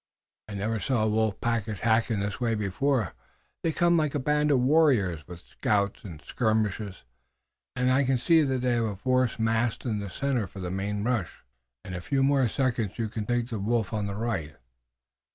"I 0.47 0.55
never 0.55 0.79
saw 0.79 1.03
a 1.03 1.07
wolf 1.07 1.39
pack 1.41 1.67
attack 1.67 2.09
in 2.09 2.21
this 2.21 2.41
way 2.41 2.55
before. 2.55 3.13
They 3.61 3.71
come 3.71 3.97
like 3.97 4.15
a 4.15 4.19
band 4.19 4.49
of 4.49 4.59
warriors 4.59 5.27
with 5.27 5.43
scouts 5.45 6.03
and 6.03 6.23
skirmishers, 6.23 7.03
and 7.75 7.91
I 7.91 8.03
can 8.03 8.17
see 8.17 8.41
that 8.41 8.61
they 8.61 8.71
have 8.77 8.85
a 8.85 8.95
force 8.95 9.37
massed 9.37 9.85
in 9.85 9.99
the 9.99 10.09
center 10.09 10.47
for 10.47 10.59
the 10.59 10.71
main 10.71 11.03
rush." 11.03 11.43
"In 11.85 11.93
a 11.93 12.01
few 12.01 12.23
more 12.23 12.47
seconds 12.47 12.97
you 12.97 13.09
can 13.09 13.27
take 13.27 13.49
the 13.49 13.59
wolf 13.59 13.93
on 13.93 14.07
the 14.07 14.15
right. 14.15 14.55